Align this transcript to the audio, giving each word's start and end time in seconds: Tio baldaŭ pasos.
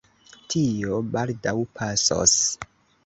Tio 0.53 0.97
baldaŭ 1.17 1.55
pasos. 1.81 2.37